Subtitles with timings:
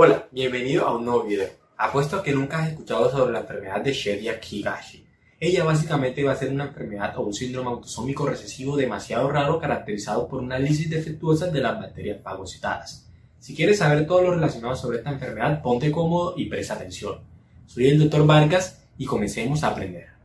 [0.00, 1.48] Hola, bienvenido a un nuevo video.
[1.76, 5.04] Apuesto a que nunca has escuchado sobre la enfermedad de Sheria Kigashi.
[5.40, 10.28] Ella básicamente va a ser una enfermedad o un síndrome autosómico recesivo demasiado raro caracterizado
[10.28, 13.08] por una lisis defectuosa de las bacterias fagocitadas.
[13.40, 17.18] Si quieres saber todo lo relacionado sobre esta enfermedad, ponte cómodo y presta atención.
[17.66, 18.24] Soy el Dr.
[18.24, 20.17] Vargas y comencemos a aprender.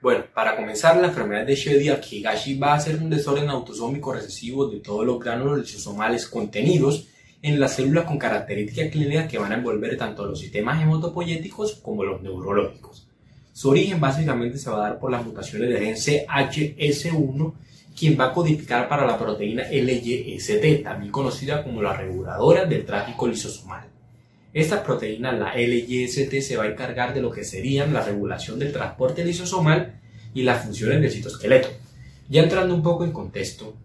[0.00, 4.78] Bueno, para comenzar, la enfermedad de Shediac-Higashi va a ser un desorden autosómico recesivo de
[4.78, 7.08] todos los gránulos lisosomales contenidos
[7.42, 12.04] en las células con características clínicas que van a envolver tanto los sistemas hematopoyéticos como
[12.04, 13.08] los neurológicos.
[13.52, 17.54] Su origen básicamente se va a dar por las mutaciones del gen CHS1,
[17.98, 23.26] quien va a codificar para la proteína LYST, también conocida como la reguladora del tráfico
[23.26, 23.97] lisosomal.
[24.58, 28.72] Esta proteína, la LYST, se va a encargar de lo que serían la regulación del
[28.72, 30.00] transporte lisosomal
[30.34, 31.68] y las funciones del citoesqueleto.
[32.28, 33.76] Ya entrando un poco en contexto,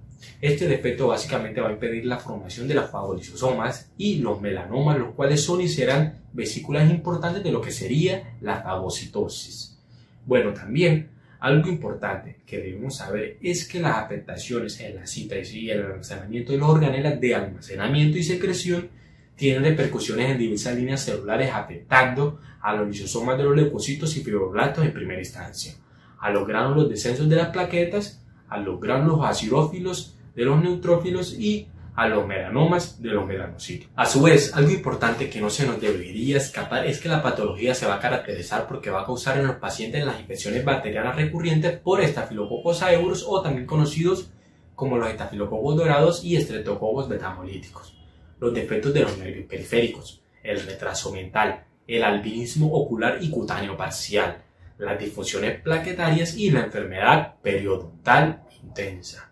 [0.41, 5.13] este defecto básicamente va a impedir la formación de las fagolisosomas y los melanomas, los
[5.13, 9.77] cuales son y serán vesículas importantes de lo que sería la fagocitosis.
[10.25, 15.69] Bueno, también algo importante que debemos saber es que las afectaciones en la síntesis y
[15.69, 18.89] el almacenamiento de los organelas de almacenamiento y secreción
[19.43, 24.85] tienen repercusiones en diversas líneas celulares afectando a los lisosomas de los leucocitos y fibroblastos
[24.85, 25.73] en primera instancia
[26.17, 31.67] a los gránulos descensos de las plaquetas, a los gránulos acirófilos de los neutrófilos y
[31.95, 33.89] a los melanomas de los melanocitos.
[33.97, 37.75] A su vez, algo importante que no se nos debería escapar es que la patología
[37.75, 41.77] se va a caracterizar porque va a causar en los pacientes las infecciones bacterianas recurrentes
[41.79, 44.31] por estafilococos aureus o también conocidos
[44.75, 47.97] como los estafilococos dorados y estreptococos betamolíticos,
[48.39, 54.37] los defectos de los nervios periféricos, el retraso mental, el albinismo ocular y cutáneo parcial,
[54.77, 59.29] las disfunciones plaquetarias y la enfermedad periodontal intensa.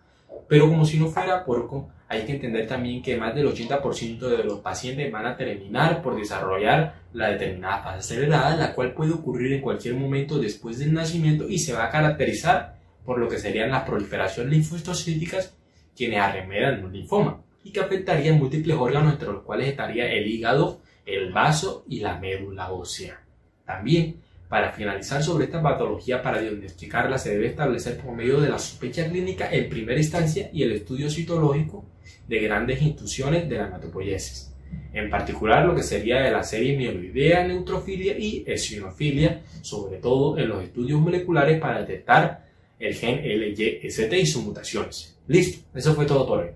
[0.47, 4.44] Pero como si no fuera poco, hay que entender también que más del 80% de
[4.44, 9.53] los pacientes van a terminar por desarrollar la determinada fase acelerada, la cual puede ocurrir
[9.53, 12.75] en cualquier momento después del nacimiento y se va a caracterizar
[13.06, 15.56] por lo que serían las proliferaciones linfocíticas
[15.95, 20.81] quienes arremedan un linfoma y que afectarían múltiples órganos entre los cuales estaría el hígado,
[21.05, 23.23] el vaso y la médula ósea.
[23.66, 24.17] También
[24.51, 29.07] para finalizar sobre esta patología, para diagnosticarla se debe establecer por medio de la sospecha
[29.07, 31.85] clínica en primera instancia y el estudio citológico
[32.27, 34.53] de grandes instituciones de la hematopoiesis,
[34.91, 40.49] en particular lo que sería de la serie mieloidea, neutrofilia y eosinofilia, sobre todo en
[40.49, 42.45] los estudios moleculares para detectar
[42.78, 45.17] el gen LYST y sus mutaciones.
[45.28, 46.49] Listo, eso fue todo por hoy.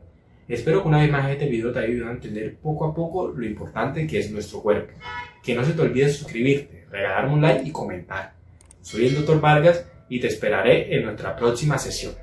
[0.47, 3.45] Espero que una vez más este video te ayude a entender poco a poco lo
[3.45, 4.94] importante que es nuestro cuerpo.
[5.41, 8.33] Que no se te olvide suscribirte regalarme un like y comentar.
[8.81, 9.41] Soy el Dr.
[9.41, 12.13] Vargas y te esperaré en nuestra próxima sesión.